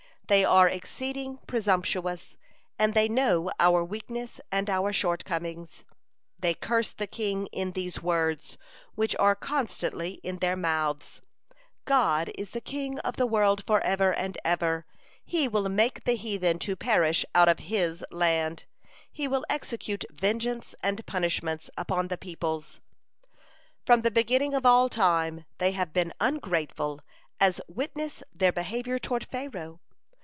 [0.27, 2.37] They are exceeding presumptuous,
[2.79, 5.83] and they know our weakness and our shortcomings.
[6.39, 8.57] They curse the king in these words,
[8.95, 11.19] which are constantly in their mouths:
[11.83, 14.85] "God is the King of the world forever and ever:
[15.25, 18.67] He will make the heathen to perish out of His land:
[19.11, 22.79] He will execute vengeance and punishments upon the peoples."
[23.85, 27.01] From the beginning of all time they have been ungrateful,
[27.41, 29.81] as witness their behavior toward Pharaoh.